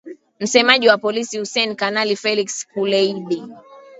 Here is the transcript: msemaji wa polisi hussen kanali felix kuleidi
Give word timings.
msemaji 0.39 0.87
wa 0.89 0.97
polisi 0.97 1.37
hussen 1.39 1.75
kanali 1.75 2.15
felix 2.15 2.67
kuleidi 2.67 3.43